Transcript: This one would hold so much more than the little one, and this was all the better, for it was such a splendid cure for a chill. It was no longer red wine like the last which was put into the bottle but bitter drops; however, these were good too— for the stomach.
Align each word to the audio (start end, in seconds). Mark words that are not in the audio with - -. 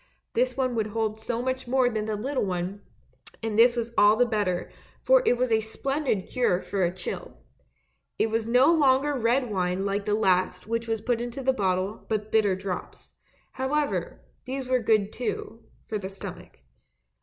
This 0.33 0.57
one 0.57 0.73
would 0.73 0.87
hold 0.87 1.19
so 1.19 1.43
much 1.43 1.67
more 1.67 1.87
than 1.87 2.05
the 2.05 2.15
little 2.15 2.43
one, 2.43 2.81
and 3.43 3.55
this 3.55 3.75
was 3.75 3.93
all 3.95 4.15
the 4.15 4.25
better, 4.25 4.71
for 5.03 5.21
it 5.27 5.37
was 5.37 5.49
such 5.49 5.59
a 5.59 5.61
splendid 5.61 6.25
cure 6.25 6.59
for 6.63 6.81
a 6.83 6.91
chill. 6.91 7.37
It 8.17 8.31
was 8.31 8.47
no 8.47 8.73
longer 8.73 9.13
red 9.13 9.51
wine 9.51 9.85
like 9.85 10.05
the 10.05 10.15
last 10.15 10.65
which 10.65 10.87
was 10.87 11.01
put 11.01 11.21
into 11.21 11.43
the 11.43 11.53
bottle 11.53 12.03
but 12.09 12.31
bitter 12.31 12.55
drops; 12.55 13.19
however, 13.51 14.23
these 14.45 14.67
were 14.67 14.79
good 14.79 15.13
too— 15.13 15.65
for 15.87 15.99
the 15.99 16.09
stomach. 16.09 16.61